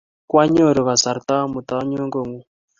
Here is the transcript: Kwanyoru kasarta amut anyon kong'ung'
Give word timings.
Kwanyoru 0.29 0.81
kasarta 0.87 1.33
amut 1.43 1.69
anyon 1.77 2.07
kong'ung' 2.13 2.45